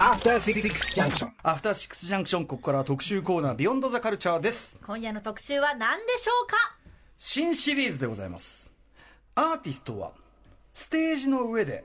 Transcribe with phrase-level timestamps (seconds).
[0.00, 6.56] アフターシックスジャンクションアフターシックスジャンクションここからは特集コーナービヨンドザカルチャーです今夜の特集は何でしょうか
[7.16, 8.72] 新シリーズでございます
[9.36, 10.10] アーティストは
[10.74, 11.84] ステージの上で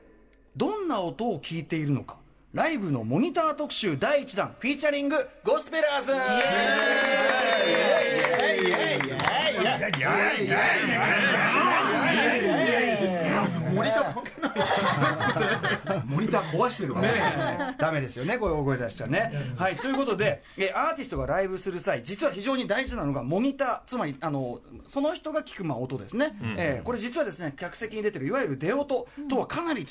[0.56, 2.16] どんな音を聞いているのか
[2.52, 6.12] ライブのモニター特集第1弾フィーチャリングゴスペラーズ
[13.82, 17.10] モニター関係ないモニター壊してるわね
[17.78, 19.32] ダメですよねこれ大声出しちゃね。
[19.56, 29.86] はいということでえアーティストがライブする際実は非常に大事なのがモニターつまりあのその人が聞くまあ音ですね、えーこれ実はですね客席に出てるいわゆる出音とはかなり違う、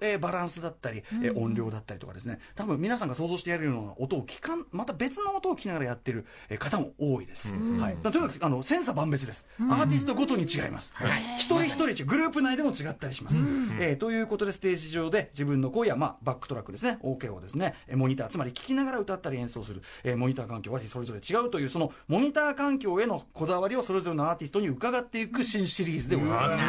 [0.00, 2.38] えーバランスだったり、えー音量だったりとかですね。
[2.54, 10.94] 多分皆さんが想像してやるような音を聞かんまた別の音を聞きながらやってるえー方も多いです、はい、とにかくあの千差万別です、アーティストごとに違います、
[11.38, 13.35] 一人一人グループ内でも違ったりします、
[13.80, 16.98] えーということでステージ上で自分の声や、まあ、バックトラックですね。
[17.02, 26.64] OK をですねえーモニターつまり聞きながら歌ったり演奏する、えーモニター環境はそれぞれ違うというそのモニター環境へのこだわりをそれぞれのアーティストに伺っていく新シリーズでございます。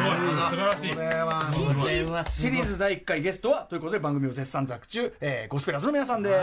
[0.50, 0.90] 素晴らしい。
[0.90, 2.32] これは新シリーズ。
[2.42, 6.36] シリーズ第1回ゲストはということで番組を絶賛作中、えーゴスペラーズの皆さんです。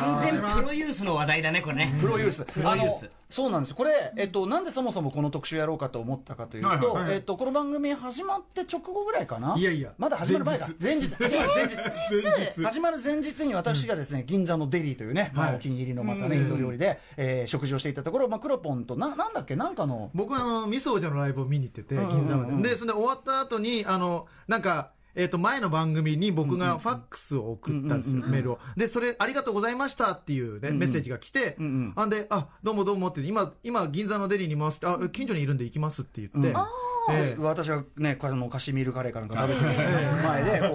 [0.00, 1.96] 完全プロユースの話題だねこれね。
[2.00, 2.44] プロユース。
[2.62, 3.04] ロユース。
[3.04, 3.74] あのそうなんです。
[3.74, 9.56] これ、えっと、なんでそもそもこの特集やろうかと思ったかというと、はいはいえっと、この番組始まって直後ぐらいかな？
[9.58, 9.92] いやいや。
[9.98, 10.68] まだ始まる前か。
[10.80, 11.08] 前日。
[11.18, 11.66] 始まる前。
[11.66, 11.74] 日。
[11.74, 12.62] 前日。
[12.62, 22.10] 始まる前日に私がですね、銀座のデリーというね、まあはいお気に入りのまたね、インド料理で、えー食事をしていたところ、まあ、クロポンと、な、なんだっけ、なんかの、僕はあのミス王者のライブを見に行っててんうんうん。
[22.10, 22.68] 銀座まで。
[22.68, 28.58] でそれで終わった後にあのなんかえー、と前の番組に僕がファックスを送ったんですよ、メールを。
[28.76, 32.10] で、それ、ありがとうございましたっていうね、メッセージが来て、んうんあん。
[32.10, 36.54] で、あ、どうもどうもって、今、今、銀座のデリーにいますって、あ、近所にいるんで行きますって言って、
[37.10, 37.40] ええ。
[37.40, 39.66] 私がね、あのカシミールカレーかなんか食べてる
[40.24, 40.74] 前で、こ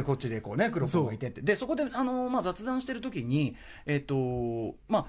[0.00, 3.96] うこっちでこうね、クロポンがいてって、でそこであの、まあ、雑談してる時に、え。
[3.96, 5.06] っ、と、まあ、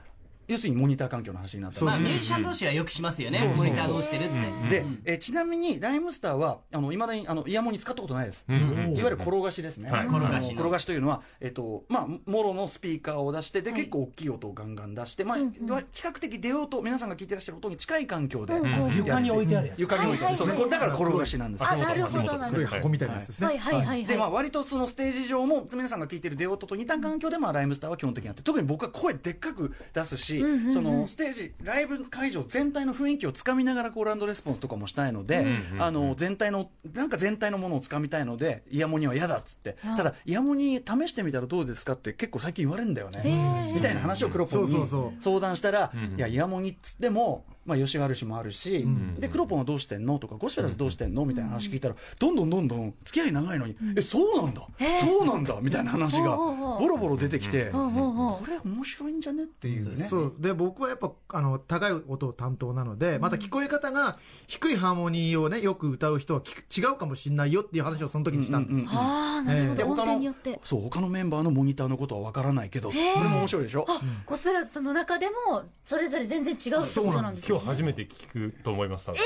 [0.48, 1.74] 要するにモニター環境の話になった。
[1.74, 3.54] んですまあミュージシャン同士はよくしますよね。
[3.56, 4.28] モニターどうしてるっ
[4.70, 4.82] て。
[4.82, 8.60] で、えーちなみにライムスターはあの未だにあのイヤモニ使ったことないです、いわ
[8.96, 10.54] ゆる転がしですね、転がしの。
[10.54, 18.54] 転がしというのは、えっとまあ、もろのスピーカーを出してで、結構大きい音をガンガン出して、まあ比較的出音皆さんが聞いてらっしゃる音に近い環境で、
[18.96, 19.80] 床に置いてあるやつ。
[19.80, 21.70] 床に置いてある、そうだから転がしなんですよ。
[21.72, 23.48] あなるほどい箱みたいなやつですね。
[23.48, 23.86] どはいはいはい。
[23.86, 24.06] はい。
[24.06, 30.35] でまあ割とそのステージ上も皆さんが聞いてる出音と似た環境でまあライムスターは基本的にあって特に僕は声でっかく出すし、
[30.70, 35.46] そのステージライブ会場全体の雰囲気をつかみながらコールレスポンスとかもしたいので、
[35.80, 39.78] あの全体のなんか全体のものをつかみたいのでイヤモニは嫌だっつって。
[39.98, 43.72] ただイヤモニ試してみたらどうですかって結構最近言われるんだよね。
[43.74, 44.88] みたいな話をクロポンに
[45.20, 48.88] 相談したら、いやイヤモニっつってもまあ、吉原氏もあるし、
[49.18, 50.20] でクロポンはどうしてんの？
[50.20, 51.26] とかゴスペラスどうしてんの？
[51.26, 54.68] みたいな話聞いたらどんどんどんどん付き合い長いのに、えそうなんだ、
[55.02, 55.58] そうなんだ？
[55.62, 59.44] みたいな話がボロボロ出てきて、これ面白いんじゃね？
[59.44, 60.06] っていうね。
[60.08, 64.18] そうで僕はやっぱあの高い音を担当なのでまた聞こえ方が
[64.48, 69.72] 低いハーモニーをねよく歌う人は聞く違うかもしれないよっていう話をその時にしたんです、ああなるほど。
[69.72, 70.60] 音で他の程によって。
[70.64, 73.86] そう他のメンバーのモニターのことは分からないけどこれも面白いでしょ？
[73.90, 79.22] あゴスペラーズさんの中でもそれぞれ全然違うってことなんですよ今日初めて聞くと思います多分。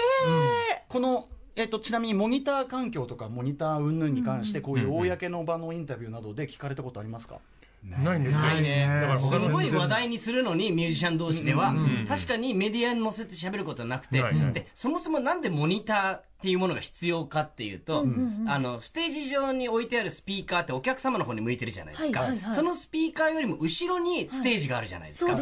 [0.88, 7.40] このえっと、ちなみにモニター環境とかモニター云々に関してこういう公の場のインタビューなどで聞かれたことありますか、
[7.84, 8.88] ないんですよないね。
[9.02, 11.74] だから他のすごい話題にするのにミュージシャン同士では
[12.08, 14.20] 確かにメディアに載せて喋ることはなくて。
[14.54, 18.06] でそもそもなんでモニターっていうものが必要かっていうと、
[18.48, 25.36] あのステージ上に置いてあるスピーカーってお客様の方に向いてるじゃないですか、そのスピーカーよりも後ろにステージがあるじゃないですか、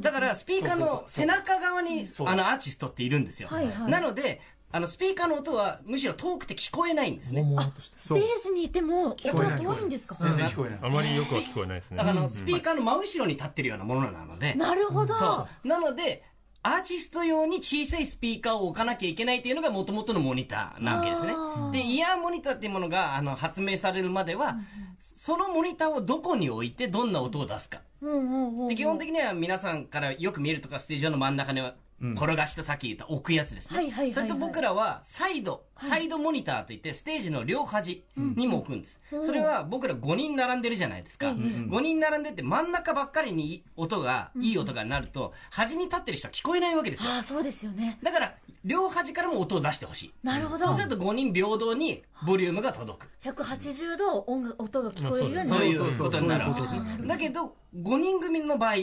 [0.00, 3.48] だからスピーカーの背中側にあのアーティストっているんですよ、
[3.88, 4.40] なので
[4.74, 7.46] あのスピーカーの音はむしろ遠くて聞こえないんですね。
[7.94, 10.08] ステージにいても音こえないが遠いんです。
[10.08, 10.78] か全然聞こえない。
[10.82, 11.96] あまりよくは聞こえないですね。
[11.96, 15.14] だからあのスピーカーの真後ろに立ってるようなものなので、なるほど。
[15.14, 16.24] そうなので
[16.64, 21.34] アーティスト用に小さいスピーカーを置かなきゃいけないっていうのがもともとのモニターなわけですね。
[21.70, 24.56] でイヤーモニターっていうものがあの発明されるまでは、
[24.98, 27.82] そのモニターをどこに置いてどんな音を出すか。
[28.00, 28.68] うんうんうん。
[28.68, 31.76] で基本的には皆さんからよく見えるとかステージ上の真ん中には
[32.12, 34.14] 転がしとさっき言った置くやつですね、はいはいはいはい。
[34.14, 47.10] それと僕らはサイド、サイドモニターといってステージの両端にも置くんです、それは僕ら5人並んでるじゃないですか、5人並んでて真ん中ばっかりに音が、いい音がなると端に立ってる人は聞こえないわけですよ。
[47.10, 47.98] ああそうですよね。
[48.02, 48.34] だから
[48.64, 50.14] 両端からも音を出してほしい。
[50.22, 50.66] なるほど。
[50.66, 53.08] そうすると5人平等にボリュームが届く。
[53.22, 55.60] 180度音が音が聞こえるようになる。
[55.60, 56.74] そういうことになるわけです
[57.06, 58.74] だけど5人組の場合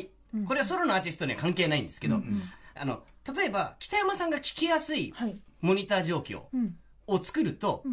[0.48, 2.22] これはソロのアーティストには関係ないんですけど、
[2.76, 3.04] あの
[3.36, 5.38] 例えば北山さんが聞きやすいはい。
[5.60, 6.76] モニター状況ん。
[7.08, 7.84] を作ると、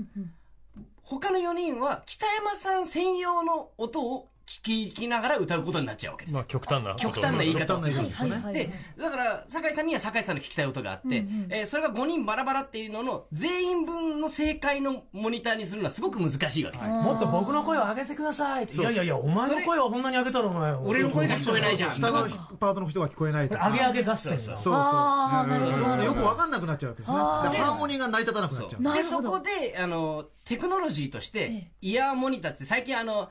[1.03, 6.35] 他の4人は北山さん専用の音を聞きながら歌うことになっちゃうわけです。
[6.35, 16.89] よまあ極端な極端な言い方をする極端な言い方でだから酒井さんには酒井さんの聞きたい音があって、えーそれが5人バラバラっていうのの全員分の正解のモニターにするのはすごく難しいわけです。
[16.89, 18.75] よ、もっと僕の声を上げてくださいって。
[18.75, 20.73] いやいやいやお前の声をこんなに上げたらお前。
[20.73, 21.93] 俺の声が聞こえないじゃん。
[21.93, 22.27] 下の
[22.59, 23.69] パートの人が聞こえないとか。
[23.69, 24.39] 上げ上げ合戦よ。
[24.39, 26.05] そうそう。
[26.05, 27.17] よくわかんなくなっちゃうわけですね。
[27.17, 27.23] で
[27.59, 28.83] ハーモニーが成り立たなくなっちゃう。
[28.83, 31.71] でなるほどそこであのテクノロジーとしてえ。
[31.83, 33.29] イヤーモニターって最近あの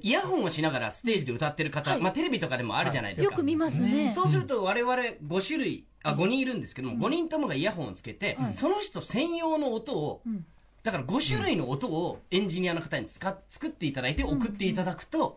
[0.00, 2.00] イヤホンをしながらステージで歌ってる方、はい。
[2.00, 4.12] まあ、テレビとかでもあるじゃないですか、よく見ますね。
[4.14, 10.22] そうすると我々5種類あ5人いるんですけども、5人ともがイヤホンをつけて、その人専用の音を、
[10.82, 15.36] だから5種類の音をエンジニアの方に使っ作っていただいて送っていただくと、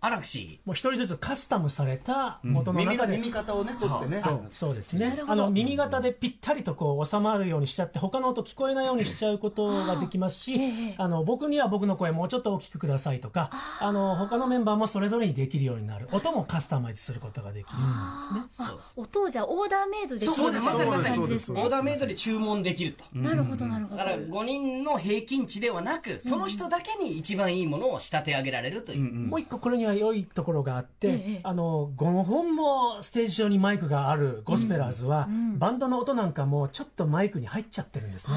[0.00, 3.16] あら不思議もう一人ずつカスタムされた元の中で。
[3.16, 4.22] 耳方をね取ってね。
[4.50, 5.22] そうですね。
[5.26, 13.50] あの耳型でぴったりとこう収まるようにしちゃって他の音聞こえないようにしちゃうことができますし、ええあの僕には僕の声もうちょっと大きくくださいとか
[13.80, 16.08] あの他のメンバーもそれぞれにできるようになる。
[16.12, 17.86] 音もカスタマイズすることができるんで
[18.28, 18.40] すね。
[18.58, 23.04] あ音をじゃあオーダーメイドできるそうですまさにオーダーメイドで注文できると。
[23.12, 23.96] なるほどなるほど。
[23.96, 29.12] だから5人の平均値ではなく、その人だけに一番いいものを仕立て上げられるという。
[29.12, 31.40] もう一個これには良いところがあって、ええ。
[31.42, 38.34] あの5本もステージ上にマイクがあるゴスペラーズは、バンドの音なんかもちょっとマイクに入っちゃってるんですね、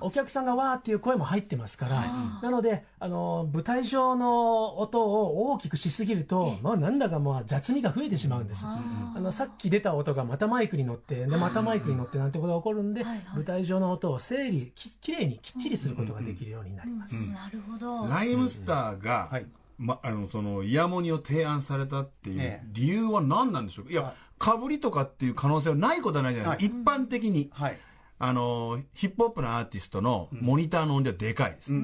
[0.00, 2.04] お客さんがわーっていう声も入ってますから、
[2.42, 8.64] なのであの舞台上の音を大きくしすぎると、まあ、なんだかまあ雑味が増えてしまうんです。
[8.66, 13.04] あのさっき出た音がまたマイクに乗ってでまたマイクに乗ってなんてことが起こるんで、
[13.34, 18.06] 舞台上の音を整理ききれいにきっちりすることができるようになります、なるほど。
[18.06, 19.46] ライムスターが、はい
[19.84, 22.66] ま、あのそのイヤモニを提案されたっていうええ。
[22.72, 23.92] 理由は何なんでしょうか？
[23.92, 27.78] いやかぶりとかっていう可能性はないことはないじゃないですか、一般的に、はい。
[28.18, 31.78] あのヒップホップのアーティストのモニターの音量でかいです、そう。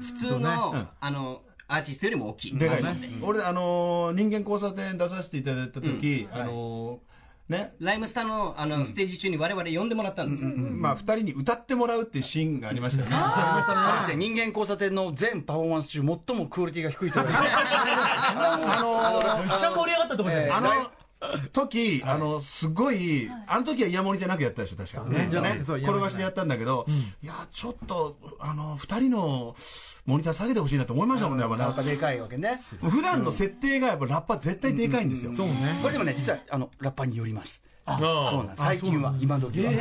[0.00, 0.88] 普通の、うん。
[0.98, 2.56] あの、アーティストよりも大きい。
[2.56, 2.88] でかいです、
[3.22, 7.00] 俺あの人間交差点出させていただいた時、あの
[7.48, 7.74] ね。
[7.78, 10.48] ライムスターのあの、ステージ中に我々呼んでもらったんですよ。
[10.48, 13.16] まあ、二人に歌ってもらうっていうシーンがありましたよね。
[13.18, 14.24] あれですね。
[14.26, 17.48] 人間交差点の全パフォーマンス中最もクオリティが低いと思います め
[19.54, 20.90] っちゃ盛り上がったとこじゃないですあか、の
[21.52, 25.02] 時、あの、すごい、あの時はイヤモニじゃなくやったでしょ、確か。
[25.04, 25.26] ね。
[25.26, 25.58] ね。
[25.60, 26.86] 転がしでやったんだけど、
[27.22, 29.56] いや、ちょっと、あの、二人の
[30.04, 31.62] モニター下げてほしいなと思いましたもんね、やっぱね。
[31.64, 32.58] やっぱでかいわけね。
[32.82, 35.32] 普段の設定がやっぱラッパー絶対でかいんですよ。
[35.32, 35.78] そうね。
[35.82, 37.64] これでもね実はあのラッパーによります。
[37.86, 38.64] あそうなんです。
[38.64, 39.72] 最近は今時は。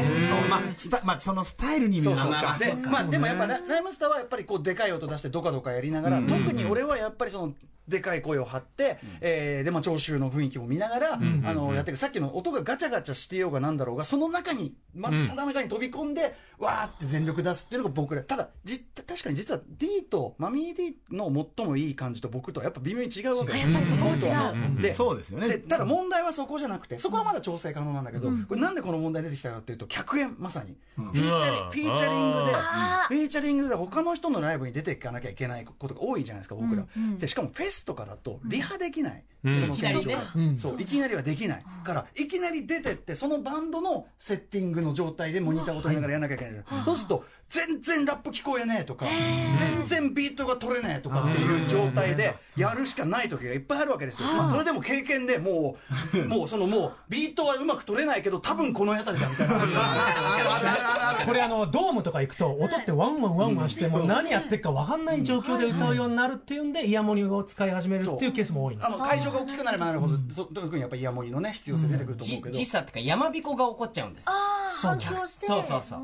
[0.49, 2.11] まあ、スタまあ、そのスタイルに見る。
[2.11, 2.57] そうそうか。
[2.59, 7.53] でまあでもやっぱラライムスターはやっぱりこうでかい音出してドカドカやりながら特に俺はやっぱりその
[7.87, 11.17] でかい声を張って、えーでまあ聴衆の雰囲気も見ながら、あ
[11.53, 11.97] のやってる。
[11.97, 23.69] さっきの音がガチャガチャしてようがなんだろうがその中に真っ只中に飛び込んで、わーって全力出すっていうのが僕らただじ確かに実は D とマミー D の最もいい感じと僕とはやっぱ微妙に違うわけです。
[23.69, 24.81] やっぱりそこも違う。
[24.81, 25.47] でそうですよね。
[25.47, 37.17] でただ問題はそこじゃなくてそこはまだ調整可能なんだけど、これなんでこの問題出てきたかっていうと客演まさに、フィーチャリうんフィーチャリングであフィーチャリングで他の人のライブに出ていかなきゃいけないことが多いじゃないですか僕ら、うんうん。
[37.17, 39.60] でしかもフェスとかだとリハできない、うん。
[39.60, 40.00] その会場が。
[40.00, 40.57] いきなうん。
[40.57, 41.63] そういきなりはできない。
[41.83, 55.78] からいきなり出てってそのバンドのセッティングの状態でモニターを取りながらやらなきゃいけない、そうすると全然ラップ聞こえねえとか全然ビートが取れねえとかっていう状態でやるしかない時がいっぱいあるわけですよ、まあ、それでも経験でも
[56.14, 59.56] う もうそのもうビートはうまく取れないけど多分この辺りだみたいな。
[61.25, 68.87] これあのドームとか行くと音ってワンワンワンワンしてもう何やってるか分かんない状況で歌うようになるっていうんでイヤモニを使い始めるっていうケースも多いんです。
[68.87, 74.25] あの会場が大きくなればなるほど、そ特にやっぱイヤモニのね必要性出てくると思うけど、時差っていうか、山彦が起こっちゃうんです。
[74.28, 75.14] ああ反そう。
[75.14, 75.47] なん響して。
[75.47, 75.99] そうそうそう。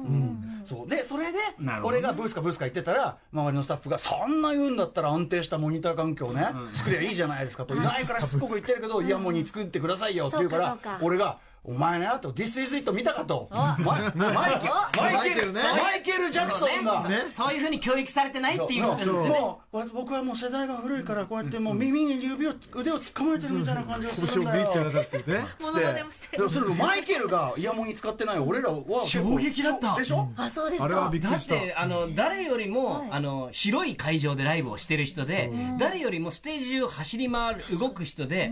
[0.63, 0.87] そう。
[0.87, 1.37] でそれで
[1.83, 7.75] 俺がブースかブースか言ってたら周りのスタッフがそんな言うんだったら安定したモニター環境ね、作りゃいいじゃないですかと。
[7.75, 13.47] いないからしつこく言ってるけどイヤモニ作ってくださいよって言うから俺がお前ねと This is it 見たかと。
[13.51, 13.83] マイ
[14.17, 17.17] マイケおマイケルマイケルねマイケル・ジャクソンがそうね。
[17.29, 19.29] そういうふうに教育されてないっていうことですよね。
[19.29, 24.71] もう僕はもう世代が古いからこうやってもう耳に指を腕を突っ込まれてるみたいな感じがするんだよ。
[24.73, 29.05] 拳をビーってそれマイケルがイヤモニ使ってない俺らは。
[29.05, 29.95] 衝撃だった。
[29.95, 30.85] でしょあそうですか。
[30.85, 31.55] あれはびっくだっりした。
[31.55, 38.51] てあの誰よりも、はいあの広い会場でライブをしてる人で、誰よりもステージを走り回る動く人で、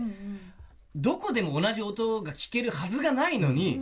[0.94, 3.80] どこでも同じ音が聞けるはずがないのに、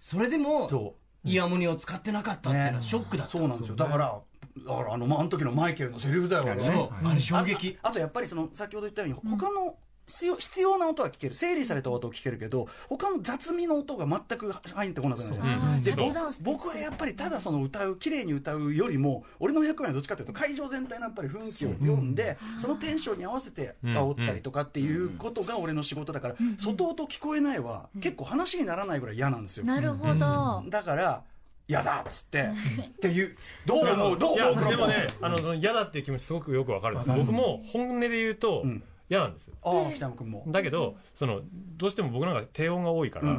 [0.00, 3.76] それでもそイヤモニを使ってなかったっていうのはショックだった、そうなんですよ。
[3.76, 4.20] だから
[4.66, 6.62] だからあのまああの時のマイケルのセリフだよね。
[6.64, 7.06] そう。
[7.06, 7.78] あれ衝撃。
[7.82, 9.76] ああとやっぱりその先ほど言ったように他の
[10.06, 11.34] 必要必要な音は聞ける。
[11.34, 16.02] 整理された音を聞けるけど他の雑味の音が全く入ってこなくなるじゃないですか、
[16.42, 29.64] 僕僕はやっぱりただその歌う綺麗に歌うよりも俺の役割はどっちかというと会場全体のやっぱり雰囲気を読んでそのテンションに合わせて煽ったりとかっていうことが俺の仕事だから外音聞こえないは結構話にならないぐらい嫌なんですよ。
[29.64, 30.64] なるほど。
[30.68, 31.22] だから
[31.68, 32.48] 嫌だっつって
[32.80, 33.36] っていう
[33.66, 34.18] どう思う？
[34.18, 37.10] どういや思うでもねあの嫌だっていう気持ちすごくよくわかるんです。
[37.10, 39.54] 僕も本音で言うとん嫌なんですよ。
[39.62, 40.44] ああ北山君も。
[40.48, 41.42] だけどその
[41.76, 43.36] どうしても僕なんか低音が多いから,、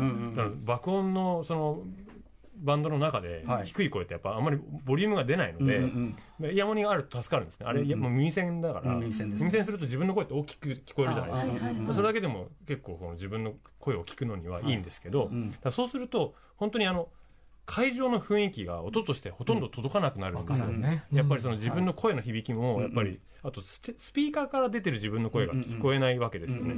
[0.63, 1.81] 爆音のその
[2.59, 3.65] バンドの中ではい。
[3.67, 7.67] 低い声ってやっぱあんまりボリュームが出ないので、イヤモニがあると助かるんですね。
[7.67, 9.45] あれ、いやもう耳栓だから、うん耳栓ですね。
[9.45, 15.29] 耳栓すると自分の声って大きく聞こえるじゃないですか、それだけでも結構この自分の声を聞くのにはいいんですけど、
[15.71, 17.09] そうすると本当にあの
[17.67, 20.81] 会場の雰囲気が音としてほとんど届かなくなるんですよ、うん。
[20.81, 21.03] ね。
[21.11, 26.75] やっぱりその自分の声の響きもやっぱり、あとスピーカーから出てる自分の声が聞こえないわけですよね、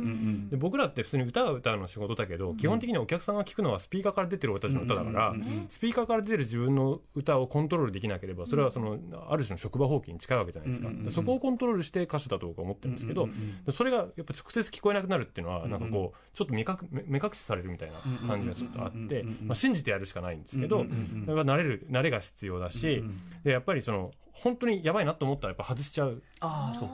[0.51, 5.35] で僕らって普通に歌が歌うの仕事だけど、基本的にお客さんが聞くのはスピーカーから出てる俺たちの歌だから、
[5.69, 8.99] スピーカーから出てる自分の歌をコントロールできなければそれはその
[9.29, 13.27] ある種の職場放棄に近いわけじゃないですか、でそこをコントロールして歌手だと僕は思ってるんですけど、
[13.65, 20.85] でそれがやっぱ直接聞こえなくなるっていうのはなんかこうちょっと目隠目目隠しされるみたいな感じがちょっとあって、まあ、信じてやるしかないんですけど、
[21.25, 23.03] それは慣れる慣れが必要だし、
[23.43, 24.11] でやっぱりその
[24.41, 26.89] 本当にやばいなと思ったらやっぱ外しちゃうああそう。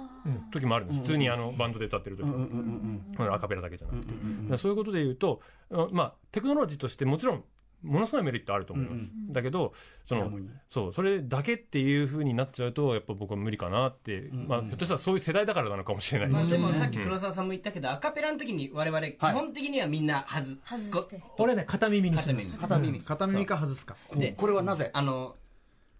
[0.51, 4.21] 時もあるんです、普通にあのバンドで歌ってる時も、アカペラだけじゃなくて、だか
[4.51, 7.43] らそういうことで言うと、あまあ、テクノロジーとしてもちろん
[7.83, 9.73] ものすごいメリットあると思います、だけど
[10.05, 10.31] その
[10.69, 20.57] そうそれだけっていうふうになっちゃうとやっぱ僕は無理かなって、まあ、ひょっとしたらそういう世代だからなのかもしれないでまあ、す、でもさっき黒沢さんも言ったけど、アカペラの時に我々基本的にはみんな外す、
[20.89, 21.21] 外して。
[21.37, 22.59] 俺ね片耳にして片耳ます。
[22.59, 23.01] 片耳。
[23.01, 23.95] 片耳か外すか。
[24.15, 24.89] でこれはなぜ？
[24.91, 25.35] あの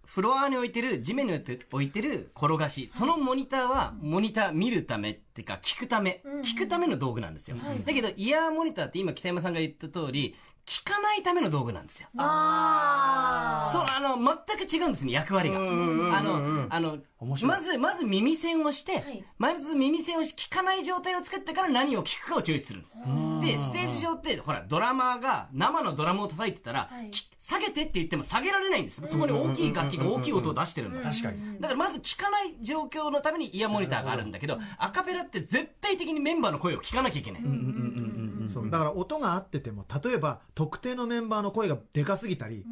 [0.06, 2.88] フロアに置いてる地面に置いてる転がし。
[2.88, 10.34] そのモニターはモニター見るためっていうか聞くため、聞くための道具なんですよ、だけどイヤーモニターって今北山さんが言った通り
[10.66, 12.08] 聞かないための道具なんですよ。
[12.16, 15.58] あそうあの全く違うんですね役割が。
[15.58, 19.24] あのあのまずまず耳栓をして、い。
[19.38, 22.96] まず耳栓をし聞かない状態を作ってから何を聞くかをチョイスするんです。
[23.40, 27.10] でステージ上ってほらドラマーが生のドラムを叩いてたら、はい。
[27.10, 29.00] き下げてって言っても下げられないんです。
[29.06, 31.60] そこに大きい楽器が大きい音を出してるんだ確かに。
[31.60, 37.42] だからまず聞かない状況のためにイヤーモニターがあるんだけどアカペラって絶対的にメンバーの声を聞かなきゃいけない、
[38.48, 38.70] そう。
[38.70, 42.64] だから音が合ってても例えば特定のメンバーの声がでかすぎたり、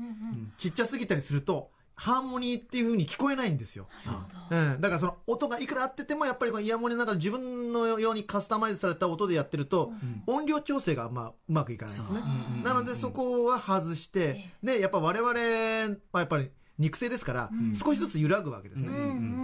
[0.58, 3.86] ちっちゃすぎたりするとハーモニーっていう風に聞こえないんですよ、
[4.50, 9.92] うん、だからその音がいくら合っててもやっぱりこのイヤモニの中で自分のようにカスタマイズされた音でやってると、
[10.26, 12.20] 音量調整がまあうまくいかないんですね、
[12.64, 18.90] なのでそこは外してでやっぱ我々はやっぱり肉声ですから、少しずつ揺らぐわけですね、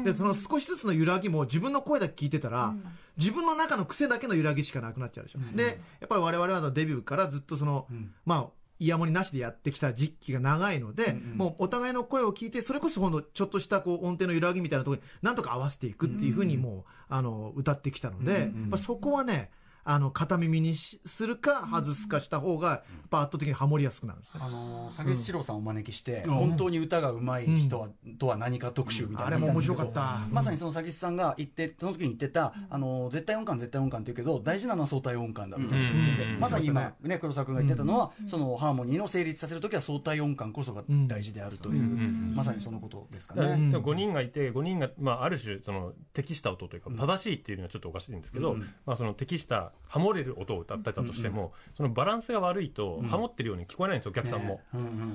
[0.04, 2.74] でその少しずつの揺らぎも自分の声だけ聞いてたら、
[3.16, 7.86] 自分の中の癖だけの揺らぎしかなくなっちゃうでしょ、でやっぱり我々はデビューからずっとその、
[8.24, 8.46] まあ
[8.80, 19.50] イヤモニなしでやってきた時期が長いので、もうお互いの声を聞いてそれこそほんのちょっとしたこう音程の揺らぎみたいなところになんとか合わせていくっていうふうにもう、あの歌ってきたので、やっぱそこはね
[19.84, 30.26] あの片耳にしするか外すかした方がやっぱ圧倒的にハモりやすくなるんですね、あのー、下四郎さんをお招きして、本当に歌が上手い人は、とは何か特集みたいなあれも面白かった。
[30.30, 35.80] まさにその佐さんが言ってその時に言ってた、あのー絶対音感絶対音感って言うけど大事なのは相対音感だみたいな。
[35.88, 36.40] ことを言ってて、うん。
[36.40, 42.32] まさに今、ね、黒沢君が言ってたのは、そのハーモニーの成立させる時は相対音感こそが大事であるという、ん。
[42.34, 43.70] まさにそのことですかね。
[43.70, 48.56] でも5人がいて5人が、まあ、ある種その適した音というか正しいっていうのはちょっとおかしいんですけど、
[48.86, 54.60] まあ、その適したハモれる音を歌ってたとしても、そのバランスが悪いとハモってるように聞こえないんですよお客さんも、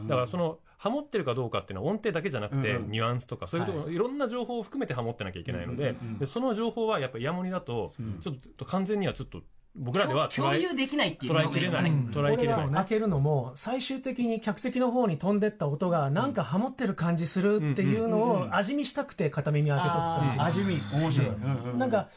[0.08, 9.42] だからそのハモってるかどうかっていうのは音程だけじゃなくて、ニュアンスとかそういうところ、い、ろんな情報を含めてハモってなきゃいけないので,、でその情報はやっぱイヤモニだと、ちょっと完全にはちょっと
[9.77, 12.67] 僕らでは共有できないっていう捉えきれない、捉えき俺れない。
[12.70, 21.29] が開けるのも最終的に客席の方に飛んでった音がなんかハモってる感じするっていうのを味見したくて片耳開けとく感じ味見面白い、
[21.77, 22.08] なんか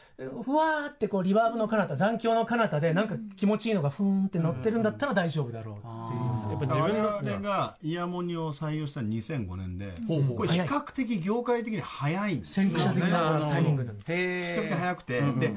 [0.43, 15.53] ふわーってこうリバーブの彼方残響の彼方でなんか気持ちいいのがふーんって乗ってるんだったら大丈夫だろうっていうやっぱ自分の我々がイヤモニを採用したの2005年で、これ比較的業界的に早いんです先駆者的なタイミングなんで比較的早くて、で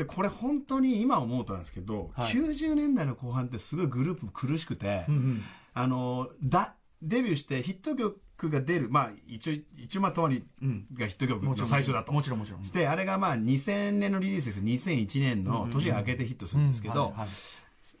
[0.00, 5.04] でこれ本当に今思うとなんですけど、90年代の後半ってすごいグループ苦しくて、
[5.74, 10.42] あのだデビューしてヒット曲が出る、まあ、一応一応まあともに
[10.94, 12.12] がヒット曲の最初だと。
[12.12, 12.64] もちろんもちろん。
[12.64, 14.64] してあれがまあ2000年のリリースですよ。
[14.64, 17.12] 2001年の年が明けてヒットするんですけど、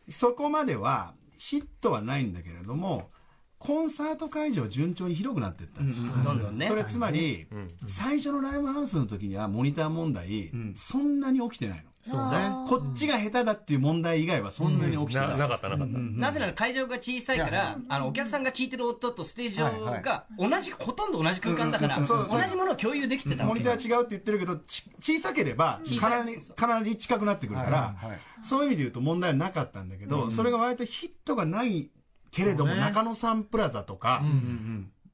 [0.08, 3.10] そこまではヒットはないんだけれども
[3.58, 6.66] コンサート会場順調に広くなっていったんですよ、どんどんね。
[6.66, 7.46] それつまり、
[7.86, 12.50] 最初のライブハウスの時にはモニター問題、そんなに起きてないのそうね。
[12.66, 15.38] こっちが下手だっていう問題以外はそんなに起きてなない。
[15.38, 19.64] なかったなかった、なぜなら会場が小さいから、あの、お客さんが聞いてる音とステージ上
[20.00, 26.10] が同じ、ほとんど同じ空間だから、うんうんそうそう同じものを共有できてたわけモニター違うって言ってるけど、ち小さければ、小さい。
[26.10, 31.90] かなり、かなり近くなってくるから、はいはいそういう意味で言うと問題はなかったんだけど、それが割とヒットがない
[32.30, 32.80] けれども、そうね。
[32.80, 34.22] 中野サンプラザとか、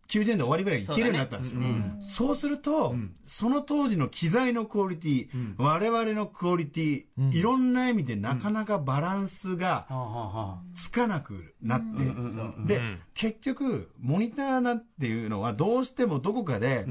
[0.09, 1.61] 90年で終わりぐらいに行けるようになったんですよ。
[2.01, 2.95] そうすると、
[3.25, 11.81] その当時の機材のクオリティ、我々のクオリティ、いろんな意味でなかなかバランスがつかなくなっ
[12.67, 12.81] て、で、
[13.15, 16.87] 結局、モニターなんていうのはどうしてもどこかで、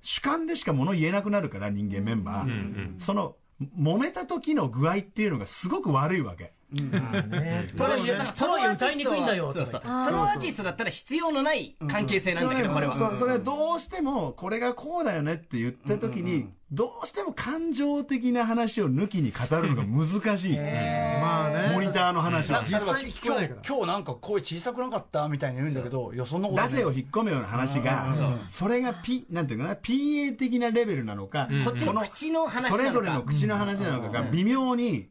[0.00, 3.00] 主観でしか物言えなくなるから、人間メンバー。
[3.00, 3.36] その、
[3.78, 6.52] 揉めた時の具合っていうのがすごく悪いわけ。
[6.72, 7.68] ね。
[7.76, 9.80] それだからソロに歌いにくいんだよそうそう。
[9.80, 12.96] とかソロアーティストだったら必要のない関係性なんだけど、これは。
[12.96, 20.56] そうそれはどうしてもこれがこうだよねって言った時に、どうしても感情的な話を抜きに語るのが難しい。
[20.56, 21.70] まあね。
[21.74, 22.62] モニターの話は。
[22.64, 23.60] 実際に聞こえないから。
[23.66, 32.84] 今日なんか声小さくなかったみたいに言うんだけどいやそんなこと出せをい引っ込めような話が、それがピ、なんていうかな、PA 的なレベルなのか、こっちの口の話そなのか。
[32.84, 35.08] れぞれの口の話なのかが微妙に、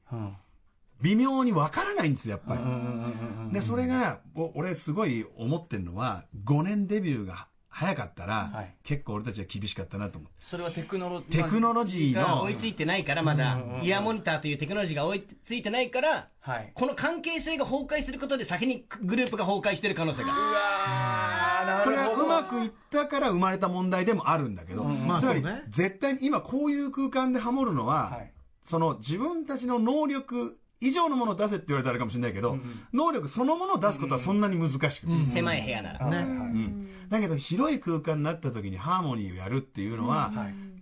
[1.01, 3.53] 微妙に分からないんですよ、やっぱり。
[3.53, 8.75] で、それが、お俺すごい思ってるのは、5年デビューが早かったら、はい。
[8.83, 10.37] 結構俺たちは厳しかったなと思って。
[10.43, 16.71] それはテクノロテクノロジーのが追いついてないから、まだ、イヤーモニターというテクノロジーが追いついてないから、はい。
[16.73, 20.29] この関係性が崩壊することで先にグループが崩壊してる可能性が。
[20.31, 28.33] あそれがうまくいったから生まれた問題でもあるんだけど、まあつまり絶対に今こういう空間でハモるのは、はい。
[28.65, 32.57] その自分たちの能力以上のものを出せって言われたらあれかもしれないけど、
[32.93, 36.05] 能力そのものを出すことはそんなに難しくて、狭い部屋なら。
[36.07, 36.17] ね。
[36.17, 37.09] うん。
[37.09, 40.31] だけど広い空間になった時にハーモニーをやるっていうのは、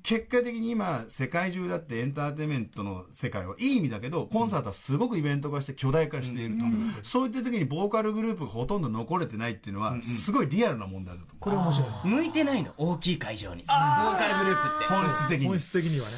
[0.04, 6.66] 結果的に今世界中だってエンターテインメントの世界はいい意味だけどコンサートはすごくイベント化して巨大化していると、
[7.02, 11.40] そういった時にボーカルグループがほとんど残れてないっていうのはすごいリアルな問題だと思う。
[11.40, 11.90] これ面白い。
[12.06, 13.64] 向いてないの、大きい会場に。
[13.64, 14.18] ボー。
[14.18, 14.94] カルグループって。
[14.94, 15.48] 本質的に。
[15.48, 16.12] 本質的にはね。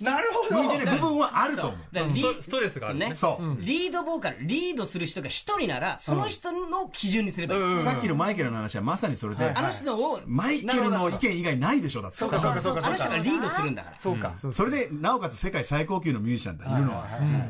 [0.00, 0.62] なるほど。
[0.62, 1.78] 向いてる部分はあると思う。
[1.92, 3.14] だからリストストレスがあるね。
[3.14, 7.84] そう、リードボーカル、リードする人が一人なら、その人の基準にすればいい。
[7.84, 12.16] さっきのマイケルの話はまさにそれで、あの人を、マイケルの意見以外ないでしょだって。
[12.16, 13.96] そうかそうかそうかあの人がリードするんだから。
[13.98, 14.34] そうか。
[14.52, 16.78] それでなおかつ世界最高級のミュージシャンだい。
[16.78, 17.06] るのは、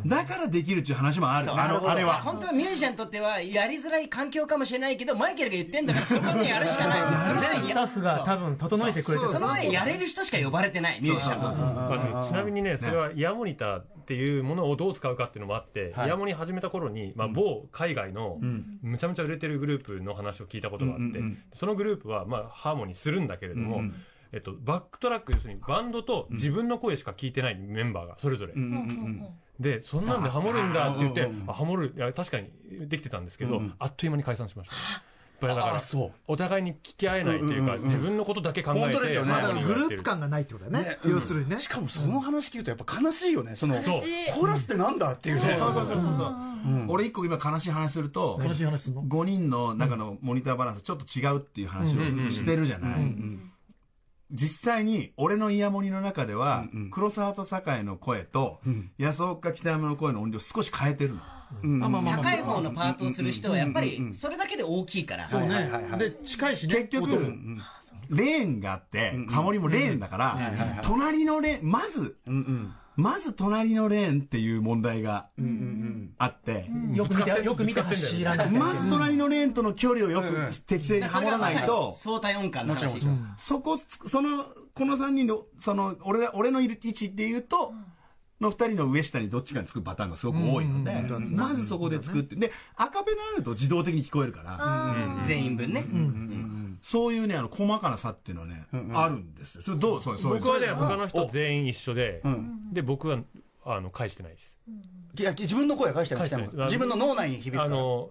[0.07, 1.53] だからできるっていう話もある。
[1.53, 2.23] あのあれは。
[2.23, 7.61] 本当はミュージシャンにとってはやりづらい環境かもしれないけどマイケルが言ってんだからそこにやるしかない。
[7.61, 16.07] スタッフが多分整えてくれてその前やれる人しか呼ばれてないミュージシャンなみにね、それはイヤモニターっていうものをどう使うかっていうのもあって、はい。
[16.07, 18.39] イヤモニ始めた頃に、まあ、某海外の
[18.83, 21.21] むちゃむちゃ売れてるグループの話を聞いたことがあって、
[21.53, 23.83] そのグループは、まあ、ハーモニーするんだけれども、
[24.33, 28.55] えっと、バックトラック、要するにバンドと自分の声しか聞いてないメンバーがそれぞれ。
[29.59, 32.51] で、そんなんでハモるんだって言って、あハモる、いや、確かに
[32.89, 34.77] できてたんですけど、あっという間に解散しました
[35.41, 39.33] ぱりだからあそう、お互いに聞き合えないというか、自分のことだけ考えて、本当ですよね。
[39.65, 40.99] グループ感がないってことだよね。
[41.05, 41.61] 要するにね。
[41.61, 43.57] しかもその話聞くとやっぱ悲しいよね。
[43.57, 45.57] そのコーラスってなんだっていうね。
[45.59, 46.03] そうそうそうそう。
[46.03, 46.35] そう、
[46.89, 53.15] 俺一個今悲しい話すると悲しい話すんの？5人の中のモニターバランスちょっと違うっていう話をしてるじゃない、
[54.31, 58.61] 実際に俺のイヤモニの中では、黒沢と酒井の声と、
[58.99, 61.21] 安岡北山の声の音量少し変えてるの、
[61.63, 65.29] 高い方のパートをする人はやっぱりそれだけで大きいから。
[65.29, 65.71] そうね。
[65.99, 66.75] で、近いしね。
[66.75, 67.33] 結局、
[68.11, 72.17] レーンがあって、ハモリもレーンだから、隣のレーン、まず、
[72.97, 75.29] まず隣のレーンっていう問題が
[76.19, 78.51] あって、よく見てよく見て走らない。
[78.51, 83.01] まず隣のレーンとの距離をよく適正にハモらないと、相対音感の話。
[83.37, 87.73] そこ、その、この3人の、その、俺ら、俺のいる位置で言うと、
[88.41, 90.93] の2人の上下にどっちかにつくパターンがすごく多いので、
[91.31, 95.85] まずそこで作って、で、赤ペナあると自動的に聞こえるから、全員分ね。
[96.83, 99.63] そういうね、あの、細かな差っていうのはね、あるんですよ。
[99.63, 102.23] それどう、そう、そう僕はね、他の人全員一緒で、
[102.73, 103.19] で、僕は、
[103.65, 104.55] あの、返してないです。
[105.19, 106.31] いや自分の声は返してない。
[106.31, 108.11] 返してない自分の脳内に響くあの、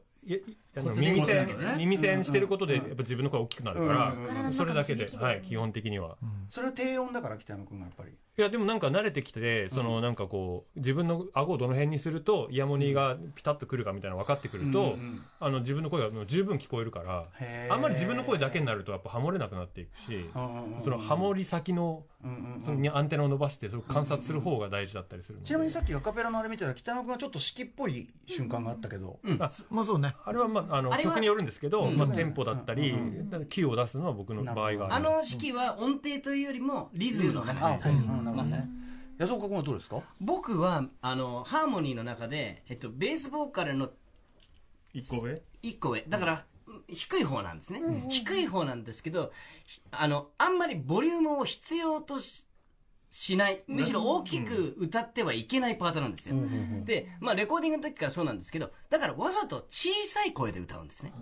[0.81, 6.17] 耳栓耳栓してることで、やっぱ自分の声大きくなるから、それだけで、はい、基本的には。
[6.49, 8.11] それは低音だから北山君がやっぱり。
[8.11, 14.95] いや、でもなんか慣れてきて、そのなんかこう、自分の顎をどの辺にすると、イヤモニがピタッとくるかみたいなの分かってくると、
[15.39, 17.25] あの、自分の声がもう十分聞こえるから
[17.69, 20.29] あんまり自分の声だけになると、やっぱハモれなくなっていくし、
[20.83, 22.03] そのハモり先の、
[22.63, 30.15] そのにアンテナを伸ばして、それを観察する方が大事だったりするちなみにさっきアカペラのあれ見てたら北山君がちょっと式っぽい瞬間があったけど、あまあそうね。
[30.23, 32.95] あれは、まあ、あのあれは曲によるんですけど、まあ、テンポだったり、
[33.49, 34.99] キーを出すのは僕の場合があ。
[34.99, 37.89] の式は音程というよりもリズムの話です。
[37.91, 38.63] まさに。
[39.17, 40.01] 安岡君はどうですか？
[40.19, 43.89] 僕はあのハーモニーの中で、えっと、ベースボーカルの
[44.93, 46.03] 一個上？1個上。
[46.07, 46.45] だから、
[46.89, 49.31] 低い方なんですね、低い方なんですけど
[49.65, 52.45] ひあのあんまりボリュームを必要とし
[53.09, 53.63] しない。
[53.67, 56.35] むしろ大きく歌ってはいけないパートなんですよ、
[56.83, 61.13] で、まあ、レコーディングの時からそうなんですけどだからわざと小さい声で歌うんですね、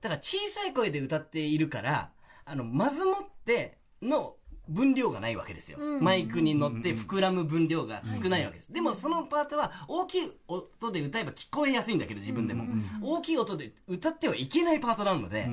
[0.00, 2.10] だから小さい声で歌っているから
[2.44, 4.36] あのまずもっての
[4.68, 12.64] 分量がないわけですよ、マイクに乗って膨らむ分量が少ないわけです、でもそのパートは大きい音で歌えば聞こえやすいんだけど自分でも、
[13.02, 15.48] 大きい音で歌ってはいけないパートなので、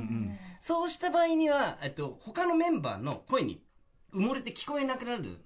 [0.61, 3.61] そうした場合には、えっと、他のメンバーの声に
[4.13, 5.39] 埋もれて聞こえなくなる、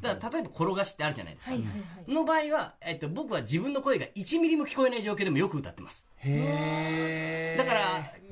[0.00, 2.12] だから例えば転がしってあるじゃないですか、はいはいはい。
[2.12, 6.06] の場合は、えっと、僕は自分の声が1ミリも聞こえない状況でもよく歌ってます。
[6.18, 7.80] へだから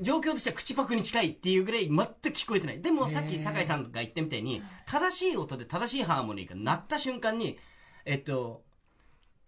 [0.01, 2.81] 状況としては口パクに近いっていうぐらい全く聞こえてない。
[2.81, 7.57] でもさっき酒井さんが言ったみたいに正しい音で正しいハーモニーが鳴った瞬間に
[8.05, 8.63] えっと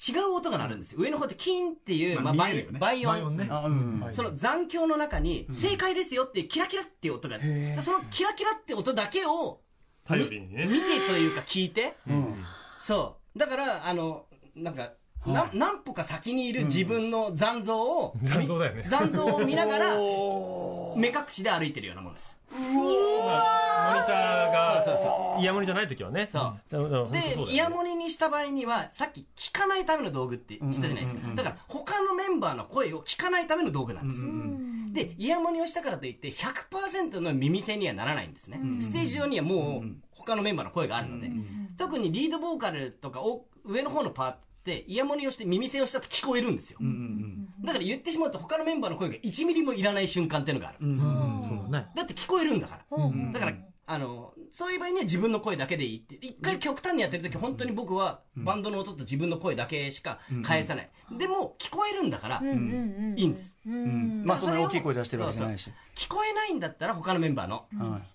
[0.01, 0.99] 違う音が鳴るんですよ。
[0.99, 2.65] 上の方ってキンっていう、まあまあ、ね。
[2.79, 3.47] 倍音倍音ね。
[3.51, 9.61] あうんその残響の中に正解ですよっていうキラキラっていう音が、でそのキラキラって音だけを
[10.11, 10.65] 頼りにね。
[10.65, 12.43] 見てというか聞いて、うん。
[12.79, 13.39] そう。
[13.39, 14.91] だからあのなんか、
[15.25, 18.85] な何歩か先にいる自分の残像を、残像だよね。
[18.87, 19.95] 残像を見ながら
[20.97, 22.37] 目隠しで歩いてるようなもんです。
[22.51, 26.27] モニターがそうそうそイヤモニじゃない時はね。
[26.27, 27.11] そう。
[27.11, 34.27] で、イヤモニにした場合にはさっき聞かないための道具ってしたじゃないですか、だから他のメンバーの声を聞かないための道具なんです、
[34.91, 41.31] でイヤモニをしたからといって100%の耳栓にはならないんですね、ステージ上にはもう他のメンバーの声があるので、
[41.77, 46.79] 特にリードボーカルとかお上の方のパートってイヤモニをして耳栓をしたと聞こえるんですよ、
[47.63, 51.87] だから言ってしまうと他のメンバーの声が1ミリもいらない瞬間っていうのがある、そうだね。
[51.95, 53.53] だって聞こえるんだから、だから
[53.93, 65.73] あのそういう場合には自分の声だけでいいって一回極端にやってる時本当に僕はバンドの音と自分の声だけしか返さない、でも聞こえるんだからいいんです、まあそんなに大きい声出してるわけじゃないしそう。
[65.73, 67.65] そう聞こえないんだったら他のメンバーの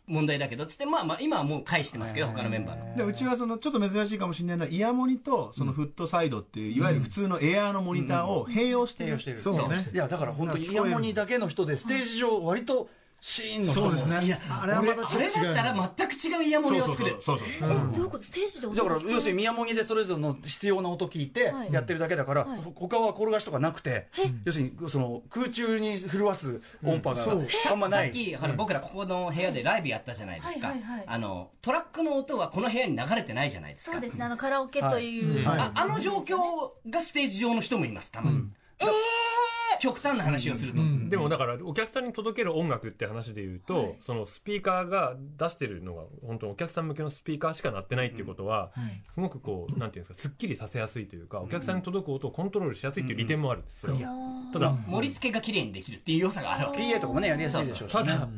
[0.06, 2.96] 問題だけどつってまあまあ今はもう返してますけど他のメンバーの。
[2.96, 9.18] でうちはそのちょっと珍しいかもしれないのはイヤモニとそのフットサイドっていういわゆる普通のエアーのモニターを併用してる。
[9.18, 9.38] してる。
[9.38, 9.90] そうね。
[9.92, 12.88] いやだから本当にイヤモニだけの人でステージ上割と
[13.20, 14.26] シーンのそうですね。
[14.26, 15.30] いやあれはまたあれ。
[15.30, 17.16] だったら全く違うイヤモニを作る。
[17.20, 18.24] そうそうそうえどういうこと？
[18.24, 21.72] ステージで音だから要するに宮もぎでそれぞれの必要な音聞いてはい。
[21.72, 24.08] やってるだけだから、他は転がしとかなくて
[24.44, 27.22] 要するにその空中に震わす音波が
[27.70, 30.72] あんまない、さっき、僕らここの部屋でライブやったじゃないですか、
[31.06, 33.92] あのトラックの音はこの部屋に流れてないじゃないですか。
[33.92, 34.14] そうです。
[34.14, 35.58] ねあのカラオケという、はい。
[35.58, 36.38] ああの状況
[36.88, 38.44] がステージ上の人もいますたまに、
[39.80, 48.72] 極端な話をすると、でもだからお客さんに届ける音楽って話で言うと、そのスピーカーが出してるのが本当にお客さん向けのスピーカーしか鳴ってないっていうことは、
[49.14, 54.00] すごくこうなんていうんですかすっきりさせやすいというかお客さんに届く音をコントロールしやすいっていう利点もあるんです、それは
[54.52, 57.28] ただ、盛り付けが綺麗にできるっていう良さがあるわけ PA とかもね。
[57.28, 58.28] やりやすいでしょうしねただ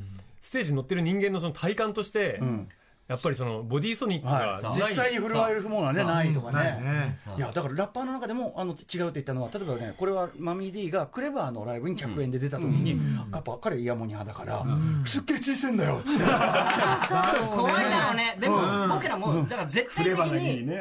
[0.41, 2.69] ステージに乗ってる人間のその体感として、ん
[3.09, 4.65] やっぱりそのボディーソニックがはい。
[4.79, 6.79] 実際に振るわれるものはねないとかね。
[6.83, 7.19] ね。
[7.39, 13.01] いやだからラッパーの中でもあの違うって言ったのは例えばねこれはマミー D がクレバーのライブに100円で出た時に、
[13.33, 14.67] やっぱ彼イヤモニ派だから、
[15.07, 16.25] すっげえ小せえんだよっつって。
[16.25, 18.59] 怖いだろうねでも、
[18.95, 20.81] 僕らもだから絶対的にね、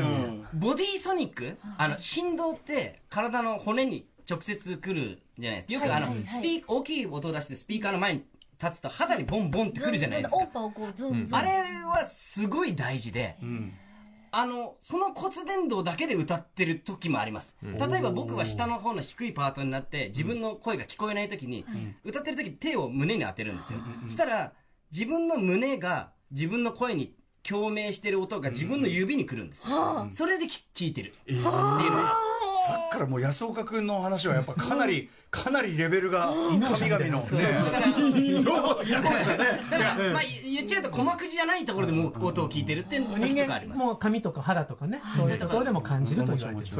[0.53, 5.73] ボディーソニックあの振動って体の骨に直接くるじゃないですか。
[5.73, 6.15] よくあの、はい。
[6.15, 6.25] はい。
[6.25, 6.27] はい。
[6.27, 8.25] スピー大きい音を出してスピーカーの前に
[8.61, 10.47] 立つと肌にボンボンってくるじゃないですか。
[11.31, 11.49] あれ
[11.85, 13.37] はすごい大事で、
[14.31, 21.65] あのその骨伝導だけで歌ってる時もあります、例えば僕は下の方の低いパートになって自分の声が聞こえない時に、
[22.03, 24.53] 歌ってる時手を胸に当てるんですよ、そしたら
[24.91, 31.11] 自分の胸が自分の声に共鳴してる音が自分の指に来るんですよ、それでき聞いてる。
[31.11, 32.17] っていうのが。
[32.65, 36.33] さっきからもう安岡君の話はやっぱかなりかなりレベルが
[36.77, 37.41] 神々のね。
[39.69, 43.79] だから、まあ、言っちゃうと鼓膜じゃないところでも音を聞いてるっていう時人とかあります。
[43.79, 46.77] 間も髪とか肌とかねそういうところでも感じると言われてる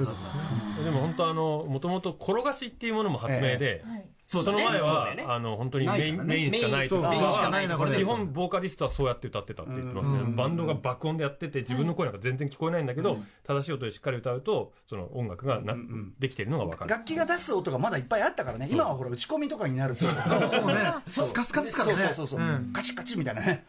[0.83, 4.05] でも本当あのもともと転がしっていうものも発明で、はい。
[4.27, 7.09] その前は、あの本当にメイン,、メインしかないとか。
[7.11, 15.75] メインメインしかないなこれ基本ボーカリストはそうやって歌ってたって言ってますね、バンドが爆音でやってて自分の声なんか全然聞こえないんだけど、正しい音でしっかり歌うとその音楽がな、
[16.19, 16.89] できてるのが分かる。
[16.91, 18.69] 楽器が出す音がまだいっぱいあったからね。
[18.71, 20.05] 今はほら打ち込みとかになると。
[20.05, 20.11] そう。
[20.15, 20.75] そうね。
[21.05, 22.03] スカスカですからね。
[22.07, 22.71] そうそうそう、ん。
[22.71, 23.65] カチカチみたいなね。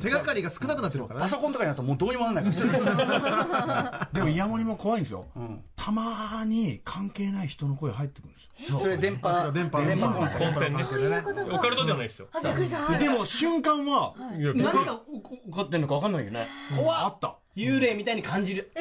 [0.00, 1.26] 手がかりが少なくなってるからね。
[1.26, 4.08] パソコンとかになるともうどうにもならないから。
[4.12, 5.62] でもイヤモニも怖いんですよ、ん。
[5.76, 8.80] たまに関係ない人の声入ってくるんですよ。
[8.80, 9.50] それ電波。
[9.52, 12.28] 電波電波電波オカルトではないですよ。
[12.98, 16.48] でも瞬間は、何が起こってんのか分かんないよね。
[16.88, 17.38] あった。
[17.56, 18.72] 幽霊みたいに感じる。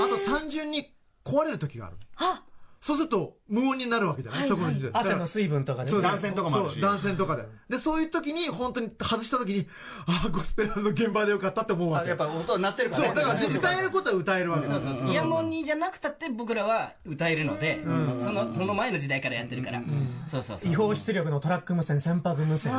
[0.00, 0.92] あと単純に
[1.24, 1.96] 壊れる時がある。
[2.16, 2.42] あ
[2.80, 4.58] そうすると無音になるわけじゃない、はいはい。
[4.58, 4.98] そこの時点で。
[4.98, 5.90] 汗の水分とかね。
[5.90, 6.72] そう断線とかもあるし。
[6.74, 7.44] そう断線とかで。
[7.68, 9.66] で、そういう時に、本当に外した時に、
[10.06, 12.06] ああ、ゴスペラーズの現場でよかったって思うわけ。
[12.06, 14.66] あやっぱ音は鳴ってるからそう、だからね歌えることは歌えるわけ。
[14.66, 17.82] そうそうそうイヤモニじゃなくたって僕らは歌えるので、
[18.18, 19.82] そのその前の時代からやってるから、
[20.28, 20.72] そうそうそう。
[20.72, 22.72] 違法出力のトラック無線船舶無線。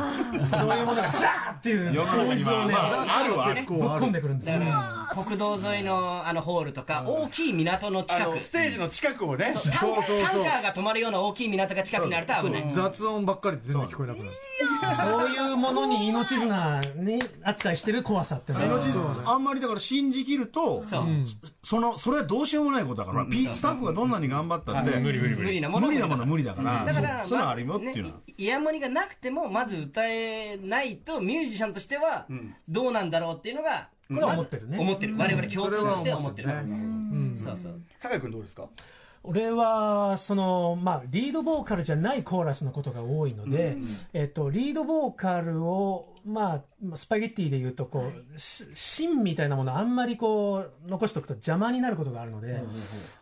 [0.50, 3.54] そういうものがザーっていう世の中には、まあ、あるわ。
[3.54, 4.60] 結構ぶっ込んでくるんですよ。
[5.24, 8.34] 国道沿いのあのホールとか、大きい港のあ近く。
[8.34, 9.54] のステージの近くをね。
[9.54, 12.66] そうそうそうーが止まるような大きい港が近くにあると危ない。
[12.70, 14.30] 雑音ばっかりで全然聞こえなくなる。
[14.96, 18.62] そういうものに命綱に扱いしてる怖さって命
[19.26, 21.04] あんまりだから信じきると、そう、
[21.64, 25.46] その、それはどうしようもないことだから、ピスタッフがどんなに頑張ったって、無理無理無理。
[25.46, 25.98] 無理なもの無理。
[25.98, 28.10] なものは無理だから、だから、そういうのはあるよっていうの。
[28.10, 32.26] はイヤモニがなくてもまず歌えないとミュージシャンとしては
[32.68, 34.78] どうなんだろうっていうのがこれは思ってるね。
[34.78, 35.16] 思ってる。
[35.18, 36.48] 我々共通として思ってる。
[36.48, 37.80] それは思ってるそうそう。
[37.98, 38.68] 酒井君どうですか？
[39.28, 43.76] 俺はその、まあ、リードボーカルじゃないコーラスのことが多いので、
[44.14, 52.62] えっと、リードボーカルを、まあまあ、スパゲッティで言うとこう、し芯みたいなものをあんまりこう残しておくと邪魔になることがあるので、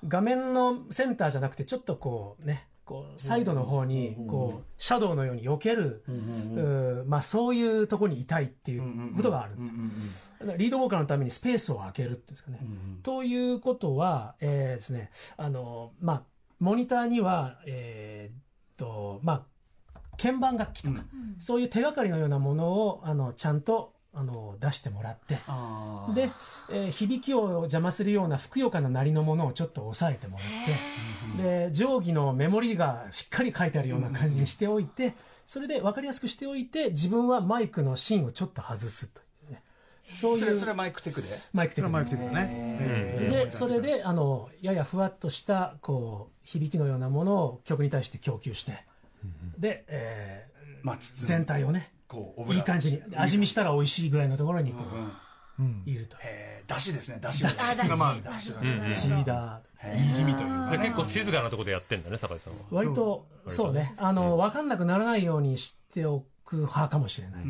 [0.06, 10.56] 画面のセンターじゃなくてちょっとこうねこうサイドの方にこうシャドウのように避ける、うーまあ、そういうところにいたいっていうことがあるんですよ。
[10.56, 12.60] リードボーカルのためにスペースを空けるっていうんですかね。
[13.02, 16.22] ということは、えーですね、あの、まあ、
[16.60, 18.42] モニターには、えーっ
[18.76, 19.46] と、ま
[19.94, 21.04] あ、鍵盤楽器とか、
[21.40, 26.30] そういう手がかりのようなものを、あの、ちゃんと、あの、出してもらって、あで、
[26.70, 35.14] えー響きを邪魔するようなふくよかな鳴りのものをちょっと抑えてもらって、で、定規のメモリがしっかり書いてあるような感じにしておいて、
[35.46, 39.62] それで分かりやすくしておいて、自分はマイクの芯をちょっと外すというね。
[40.08, 41.28] そういうそれそれはマイクテクで？
[41.52, 42.48] マイクテクニックそれはマイクテクニックね。
[42.50, 48.72] えでそれであのややふわっとしたこう響きのようなものを曲に対して供給して、
[49.58, 50.48] で、え
[50.82, 54.78] まあー全体をねこういい感じに味見したら美味しいぐらいのところにこ
[55.58, 55.82] う、うん。
[55.86, 56.16] いると。
[56.22, 57.56] えー、だしですねだしだし
[57.96, 58.54] まあだしを
[58.92, 60.00] シーダー。
[60.02, 62.58] にじみというかで結構静かなところでやってんだね酒井さんは。
[62.70, 63.72] 割とそう。
[63.72, 63.94] ね。
[63.98, 67.44] あの分かんなくならないようにしておく派かもしれない、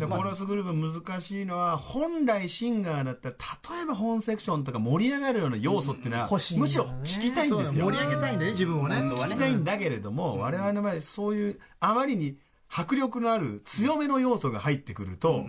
[0.00, 3.34] でコーラスグループ難しいのは本来シンガーだったら
[3.76, 7.84] 例えば本セクションとか盛り上がるような要素っていうのは、むしろ聞きたいんですよ。
[7.84, 8.96] 盛り上げたいんだよね、自分をね。
[8.96, 12.38] 聞きたいんだけれども、我々の場合そういうあまりに
[12.76, 15.46] 迫力のある強めの要素が入ってくると、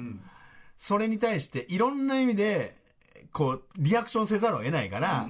[0.78, 2.76] それに対していろんな意味で
[3.36, 5.28] こうリアクションせざるを得ないから、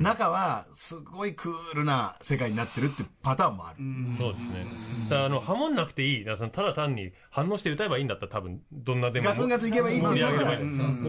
[0.00, 3.78] 中はすごいクールな世界になってるっていうパターンもある、
[4.20, 4.66] そうですね。
[5.10, 9.26] だからあのハモんなくていいだただ単に反応して歌えばいいんだったら多分どんなでも。
[9.26, 10.44] ガツンガツンいけばいいっていうの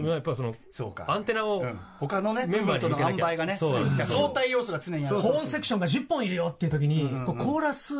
[0.02, 1.04] がやっぱそのそうか。
[1.06, 3.56] アンテナをうん他のねメンバーとの塩梅がね。
[3.56, 5.20] 相対要素が常にある。
[5.20, 7.94] ホーンセクションが10本いるよっていう時に、こうコーラス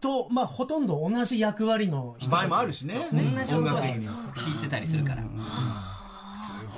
[0.00, 4.14] と、まあ、ほとんど同じ役割の人場合もあるしね、同じ音楽的に弾
[4.60, 5.26] いてたりするから、す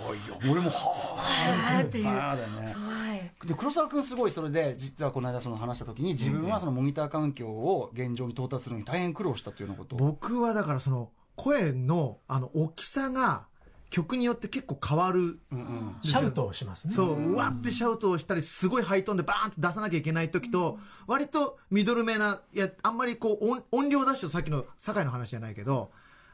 [0.07, 0.39] ごいよ。
[0.51, 2.09] 俺もはあーっていう。
[2.09, 3.47] あだよねはい。
[3.47, 9.99] で黒沢君すごいそれで実はこの間その話した時に自分はそのモニター環境を現状に到達するのに大変苦労したっていうようなことを。
[9.99, 13.47] 僕はだからその声のあの大きさが
[13.91, 15.41] 曲によって結構変わる。
[15.51, 15.97] うんうん。
[16.03, 16.95] シャウトをしますね。
[16.95, 25.91] そう、うわってシャウトをしたり、すごいハイトーンでバーンって出さなきゃいけない時と、割とミドルめな、いや、あんまりこう音、音量出してさっきの酒井の話じゃないけど、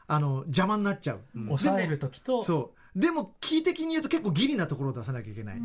[0.07, 1.21] あの、邪魔になっちゃう。
[1.35, 2.79] 抑える時とそう。
[2.97, 5.61] でも、キー的に言うと結構ギリなところを出さなきゃいけない。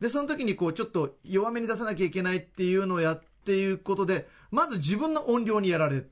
[0.00, 6.04] で、その時にこう、ちょっと弱めに出さなきゃいけないっていうのをやっていうことで、まず自分の音量にやられ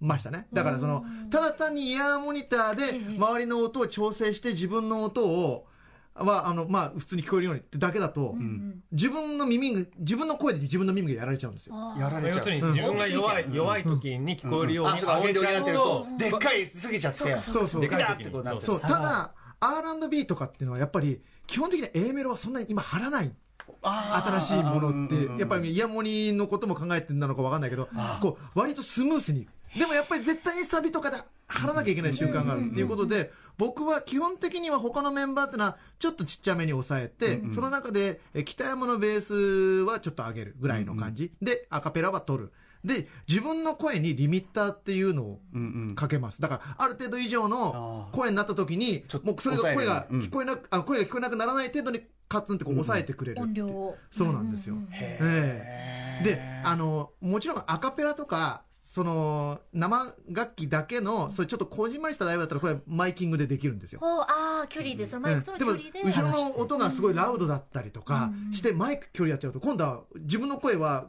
[0.00, 0.46] ましたね。
[0.52, 5.66] だからその、ただ単にイヤーモニターで周りの音を調整して自分の音を、
[6.14, 8.36] は、あの、まあ、普通に聞こえるようにってだけだと、
[8.92, 11.74] 自分の耳が、自分の声で自分の耳がやられちゃうんですよ。
[11.98, 17.80] やられちゃう要するに自分が弱い弱い時に聞こえるようにあそうか上げちゃうとでっかいすぎちゃってそうそう。
[17.80, 19.34] でかい時にそう、ただ、
[19.64, 23.32] R&B とかっていうのはやっぱり、基本的に A メロはそんなに今貼らない。
[23.82, 27.88] 新しいものって、やっぱりイヤモニのことも考えてるのかわかんないけど、
[28.20, 29.48] こう、割とスムースに。
[29.76, 31.16] でもやっぱり絶対にサビとかで
[31.48, 39.34] 貼らなきゃいけない瞬間があるっていうことで、僕は基本的には他のメンバーってのはちょっとちっちゃめに抑えて、その中でえ北山のベース
[39.84, 41.32] はちょっと上げるぐらいの感じ。
[41.42, 42.52] で、アカペラは取る。
[42.84, 45.94] で、自分の声にリミッターっていうのをうんうん。
[45.94, 46.40] かけます。
[46.40, 53.40] だから、ある程度以上の声になった時にちょっ、ともうそれが声が聞こえなく、あ声が聞こえなくならない程度にカツンってこう抑えてくれる。
[54.10, 54.76] そうなんですよ。
[54.92, 56.24] ええ。
[56.24, 63.98] で、あの、もちろんアカペラとか、その生楽器だけのそれちょっとこじんまりしたライブだったらこれマイキングでできるんですよ。
[64.00, 64.26] おあ
[64.64, 65.64] あ距離でそのマイクとので。
[65.64, 71.08] も距離で後ろの音がすごいラウドだったりとかしてマイク距離やっちゃうと今度は自分の声は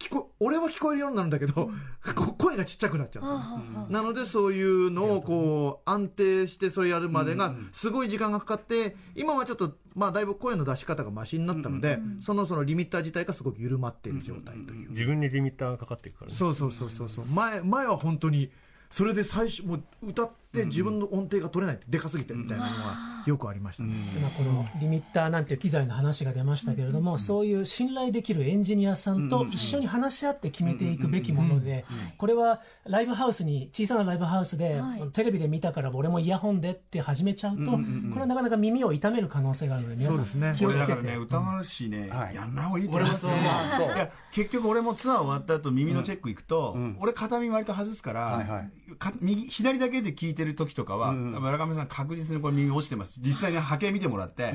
[0.00, 1.70] 聞こ俺は聞こえるようになるんだけど、
[2.16, 14.90] こ声がちっちゃくなっちゃう、なのでそういうのをこう安定してそれやるまでがすごい時間がかかって今はちょっとまあだいぶ声の出し方がマシになったのでそのそのリミッター自体がすごく緩まっている状態という。
[14.90, 16.36] 自分にリミッターがかかっていくからね。
[16.36, 17.26] そうそうそうそうそう。
[17.26, 18.50] 前前は本当に
[18.88, 31.84] それで最初もう歌って自分の音程が取れないってでかすぎてみたいなのはよくありましたね、今このリミッターなんていう機材の話が出ましたけれども、そういう信頼できるエンジニアさんと一緒に話し合って決めていくべきもので、
[32.18, 35.02] これはライブハウスに、小さなライブハウスで、はい。
[35.12, 37.78] テレビで見たから俺もイヤホンでって始めちゃうと、こ
[38.14, 40.48] れはなかなか耳を痛める可能性があるので、皆そうですね。
[40.48, 40.56] さん。
[40.56, 40.84] 気をつけて。
[40.84, 41.16] 俺だからね。
[41.22, 42.34] 歌丸氏ね、はい。
[42.34, 43.30] やんない方がいいと思うんですよ。
[43.32, 43.96] 俺もそう思う。
[43.96, 48.70] いや結局俺もツアー終わった後耳のチェック行くと、俺片耳割と外すから、はいはい。
[48.96, 54.54] か右左だけで聞いてる時とかは、村上さん確実にこれ耳落ちてます実際に波形見てもらって、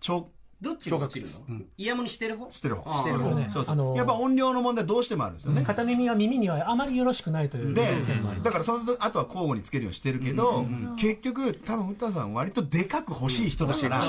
[0.00, 0.30] ちょ
[0.62, 1.60] どっちが落ちるの？
[1.76, 2.50] イヤモニしてる方？
[2.52, 2.98] してる方。
[2.98, 3.96] してるこれねそうそう、あのー。
[3.96, 8.42] やっぱ音量の問題どうしてもあるんですよね、片耳は耳にはあまりよろしくないというで意見もあります。
[8.44, 10.64] だからその後は交互につけるようにしてるけど、
[10.96, 14.04] 結局多分歌さん割とでかく欲しい人だから、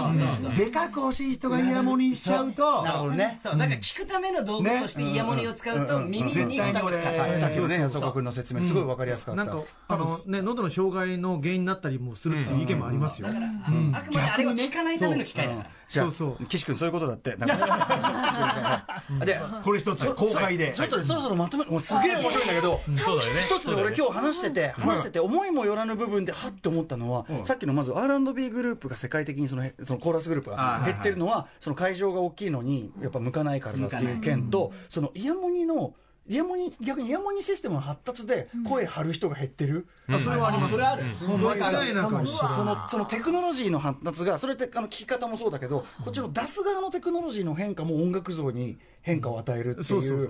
[0.55, 3.39] でかく欲しい人がイヤモニしちゃうと、なるほどね。
[3.41, 3.57] そう。
[3.57, 7.01] だから聞くための道具としてイヤモニを使うと耳に絶対に俺
[7.37, 16.45] さっきのね安岡君の説明すごいわかりやすかった、なんかあのね喉の障害の原因になったりもするっていう意見もありますよ、だから、あくまであれは聞かないための機械だから、じゃあそうそう。
[16.45, 17.35] 岸君そういうことだって。
[19.25, 20.73] でこれ一つ公開で。
[20.73, 35.93] ちょっとねそろそろまとめもうすげえ面白いんだけど一つで俺今日話してて話してて思いもよらぬ部分ではって思ったのはさっきのまず R&B グループが世界的にそのそのコーラスグループが減ってるのはその会場が大きいのにやっぱ向かないからだっていう件とそのイヤモニの
[36.25, 40.71] イヤモニ逆にイヤモニシステムの発達で声張る人が減ってる、あそれはあります。
[40.71, 41.03] それある。
[41.27, 50.29] もう間違いなくそのそのテクノロジーの発達がそれってあの聞き方もそうだけどこっちの出す側のテクノロジーの変化も音楽像に変化を与えるっていそう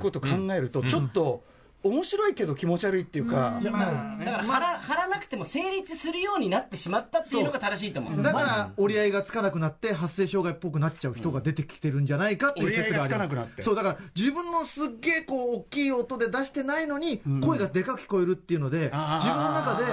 [0.00, 1.44] ことを考えるとちょっと
[1.82, 8.22] 面白いけど気持ち悪いっていうか、だから貼ら貼らなくても成立するようになってしまったっていうのが正しいと思う。
[8.22, 13.50] だから折り合いがつかなくなって発声障害っぽくなっちゃう人が出てきてるんじゃないかっていう説があり折り合いがつかなくなって。
[13.52, 19.84] ますそうだから自分のすっげえこう大きい音で出してないのに声がでかく聞こえるっていうのであー自分の中で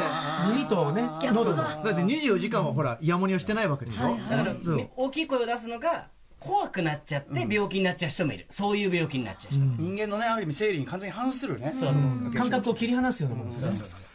[0.55, 4.89] 耳とね、だって24時間はほらイヤモニをしてないわけでしょ、だからそう。
[4.95, 6.07] 大きい声を出すのが
[6.43, 9.63] 怖くなっちゃって病気になっちゃう人もいる、そういう病気になっちゃう人。
[9.63, 11.73] もいる、人間のねある意味生理に完全に反するね。
[12.35, 13.51] 感覚を切り離すようなもの。
[13.53, 14.13] ですね。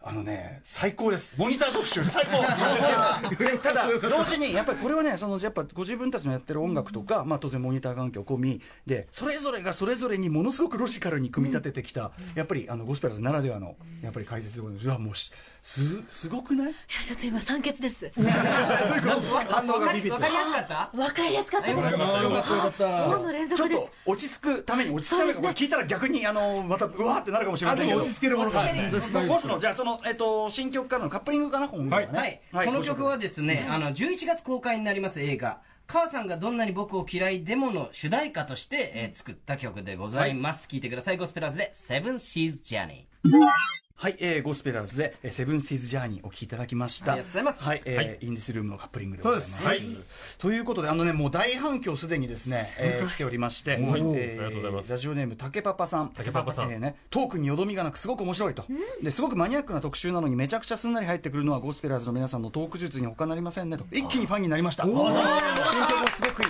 [0.00, 1.36] あのね最高です。
[1.38, 2.38] モニター特集最高。
[3.62, 14.86] ただ 同時にやっぱりこれはねそのやっぱご自分たちのやってる音楽とか、まあ、当然モニター環境込みでそれぞれがそれぞれにものすごくロジカルに組み立ててきた、やっぱりあのゴスペラーズならではのやっぱり解説でございます。
[14.86, 15.30] うわもうし
[15.68, 16.70] すすごくない？
[16.70, 18.10] いやちょっと今酸欠です。
[18.16, 20.90] 反応がビビってわかりやすかった？
[20.98, 21.78] わかりやすかったです。
[21.78, 23.06] よかったよかった。
[23.06, 25.18] 王の連ちょっ続ですと落ち着くために落ち着く。
[25.18, 25.34] ために、ね。
[25.34, 28.00] これ聞いたら逆にあのまたうわーってなるかもしれませんけど。
[28.00, 40.80] 落ち着けるものがはいねですボスのじゃあその、えっと、新曲からのカップリングかな今回はね、はい、この曲はですね、あの11月公開になります映画「母さんがどんなに僕を嫌いでも」の主題歌として、えー作った曲でございます、聴い。
[40.80, 41.18] てください。
[41.18, 43.28] ゴスペラーズで「セブンシーズ・ジャーニー」
[44.00, 47.14] はい、えー、ゴスペラーズで、えーセブンシーズ・ジャーニーお聴きいただきました。
[47.14, 49.60] ありがとうございますはい、えーインディスルームのカップリングでございます。
[49.60, 56.10] そうですということで、あのね、もう大反響すでにですね、えー来ておりまして、はいえありがとうございますラジオネーム、竹パパさん。
[56.14, 58.64] 竹パパさんえーね、トークによどみがなくすごく面白いと。
[59.02, 63.84] で、すごくマニアックな特集なのにめちゃくちゃすんなり入ってくるのはゴスペラーズの皆さんのトーク術に他なりませんねと。
[63.90, 64.84] 一気にファンになりました。
[64.84, 66.48] 新曲もすごくいい。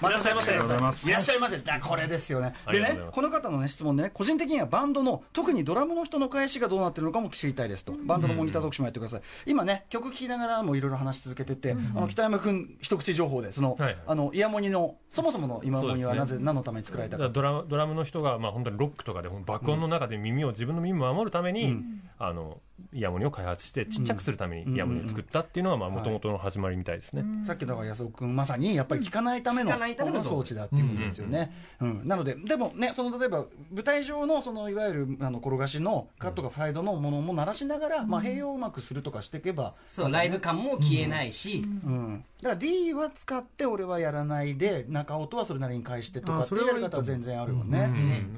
[0.00, 0.52] またいらっしゃいませ。
[0.52, 1.58] ありがとうございますいらっしゃいませ。
[1.58, 2.54] だこれですよね。
[2.70, 17.28] でねこの方の、ね、質問ね、個人的にはバンドの、特にドラムの人の返しがどうなってるのかも知りたいですと、バンドのモニター特集もやってください、今ね、曲聴きながらもいろいろ話し続けてて、あの北山君、一口情報で、その、はいあのイヤモニの、そもそものイヤモニはなぜ、何のために作られたか。
[17.28, 21.76] ドラムの人が、まあ、本当にロックとかで爆音の中で耳を、自分の耳を守るために、
[22.18, 22.60] あの
[22.92, 47.90] イヤモニを開発してちっちゃくするためにイヤモニを作ったっていうのがもともとの始まりみたいですね、さっきだから安尾君まさにやっぱり聞かないためのの装置だっていうことですよね、うんなのででもねその例えば舞台上のそのいわゆるあの転がしのカットかファイドのものも鳴らしながら、まあ、併用をうまくするとかしていけばそうライブ感も消えないし、うん、だから D は使って俺はやらないで中音はそれなりに返してとかっていうやり方は全然あるよね、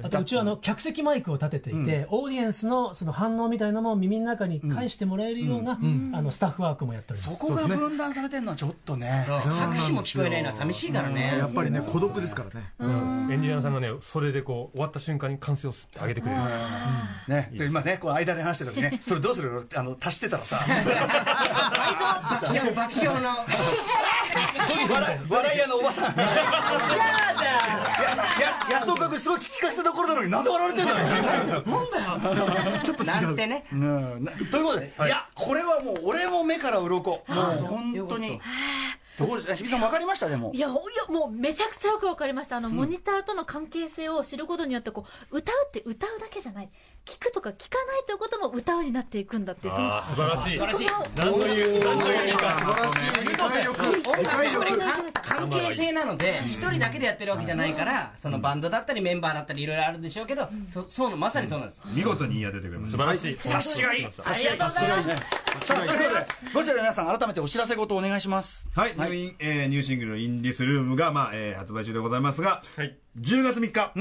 [0.03, 5.79] あとうちはあの客席マイクを立てていて、オーディエンスのその反応みたいなのも耳の中に返してもらえるような、
[6.13, 7.39] あのスタッフワークもやっております。
[7.39, 11.37] そこが分断されてるのはちょっとね拍手も聞こえないのは寂しいからね。
[11.37, 12.73] やっぱりね孤独ですからね。
[13.33, 16.41] エンジニアさんがねそれでこう終わった瞬間に歓声を吸ってあげてくれる。
[17.27, 17.49] ね。
[17.53, 19.67] で今ねこの間で話してた時ね それどうする？
[19.75, 20.57] あの足してたらさ。
[22.31, 23.29] 爆笑爆笑の
[24.89, 26.23] 笑い笑い屋のおばさんや
[28.39, 30.97] や安岡君すごい聞かせどころなのになんで笑われてんのよ
[32.83, 33.09] ちょっと違う。
[33.21, 33.75] なんてねう。
[33.75, 37.11] んなということで、い、やこれはもう俺も目から鱗。
[37.11, 38.39] もう本当に。
[39.17, 39.55] どうですか？
[39.55, 40.29] 日比さん分かりました？
[40.29, 40.51] でも。
[40.53, 40.77] いや、いや
[41.13, 42.57] もうめちゃくちゃよくわかりました。
[42.57, 46.69] あの、モニターとの関係性を知ることによって、こう、歌うって歌うだけじゃない。
[47.05, 50.57] 聞くとか聞かないということも歌うになっていくんだっていう、その、素晴らしい。
[50.57, 50.87] 素晴らしい。
[51.17, 54.71] 何という何という理解音楽はこれ
[55.13, 61.81] 関係性なので一人だけでやってるわけじゃないからそのバンドだったりメンバーだったりいろいろあるでしょうけどそそうのまさにそうなんです。
[61.93, 62.97] 見事に言い当ててくれました。
[62.97, 63.35] 素晴らしい。
[63.35, 64.05] 察しがいい。
[64.05, 65.17] ありがとうございま
[65.59, 65.67] す。
[65.67, 68.67] さあということでご視聴の皆さん改めてお知らせ事お願いします。
[68.75, 72.97] はい、ニューインえーニューシングルの「インディスルームが」まあえー発売中でございますが、はい。
[73.19, 73.91] 10月3日、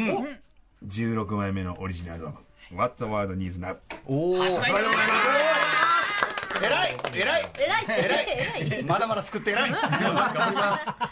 [0.86, 2.38] 16枚目のオリジナルアルバム
[2.75, 5.21] 「What the World Needs Now」おお発売でございます。
[6.62, 7.51] 偉い偉い。
[7.59, 7.87] 偉い。
[8.68, 8.83] 偉い。
[8.85, 9.71] まだまだ作って偉い。
[9.73, 11.11] は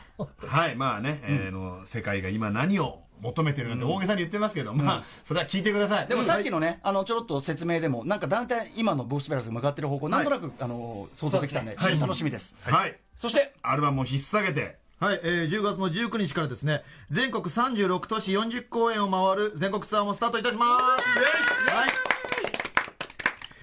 [0.69, 6.07] いまあね、えーの世界が今何を求めてるなんて大げさに言ってますけど、まあそれは聞いてください。
[6.07, 12.55] でもさっきのね、あのちょろっと説明でも、なんか大体今のボスペラスが向かってる方向、なんとなく、あの想像できたんで、楽しみです。
[12.63, 21.73] はい、そして、アルバムを引っ提げてはい、えー10月の19日からですね、全国36都市40公演を回る全国ツアーもスタートいたします。
[21.73, 21.91] はい。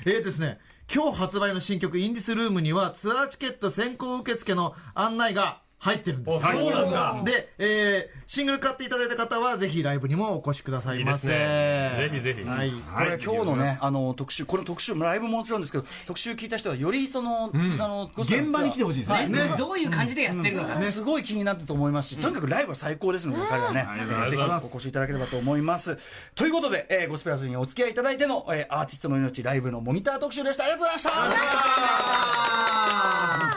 [0.05, 0.59] えーですね、
[0.93, 6.45] 今日発売の新曲インディスルームにはツアーチケット先行受付の案内が入ってるんです。
[6.45, 7.21] あそうなんだ。
[7.23, 11.27] で、えーシングル買っていただいた方はぜひライブにもお越しくださいませ。
[11.27, 12.09] いいね。
[12.09, 12.43] ぜひぜひ。
[12.43, 12.71] はい。
[12.71, 13.09] こはい。
[13.11, 19.15] れ今日のね、あの特集、これ特集、ライブももちろんですけど、特集聞いた人はよりその、あの、ゴスペラス現場に来てほしいですね。
[19.15, 19.53] はいね。
[19.59, 20.81] どういう感じでやってるのか。
[20.81, 24.67] すごい気になったと思いますし、とにかくライブは最高ですので、彼はね、ありがとうございぜます。
[24.67, 25.99] ひお越しいただければと思います。
[26.33, 30.63] ということで、えーゴスペラスにお付き合いいただいての、えーアーティストの命ライブのモニター特集でした。
[30.63, 31.19] ありがとうございま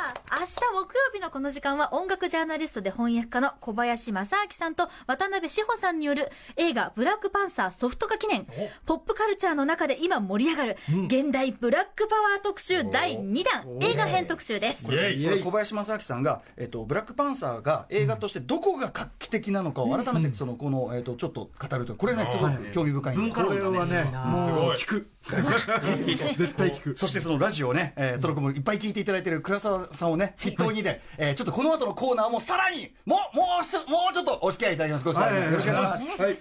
[0.02, 0.17] した。
[0.30, 8.46] 明日木曜日のこの時間は音楽ジャーナリストで翻訳家の小林正明さんと渡辺志保さんによる映画ブラックパンサーソフト化記念。
[8.84, 10.76] ポップカルチャーの中で今盛り上がる
[11.06, 13.64] 現代ブラックパワー特集第2弾。
[13.80, 14.86] 映画編特集です。
[14.86, 22.52] 小林正明さんが、えっと、ブラックパンサーが映画としてどこが画期的なのかを改めてそのこの、えっと、ちょっと語るとこれねすごい。
[22.72, 24.76] 興味深い文化これはね、すもごい。
[24.76, 25.10] う聞く。
[25.28, 26.96] 絶対聞く。
[26.96, 35.04] そしてそのラジオをね、えー、トロコもいっぱい聞いていただいている倉沢さんをね筆頭にで、えーちょっとこの後のコーナーもさらにもうもうすもうちょっとお付き合いいただきます。
[35.04, 36.22] ご視聴よろしくお願いします。
[36.22, 36.38] はい。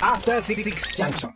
[0.00, 0.62] After Six
[0.96, 1.32] Junction.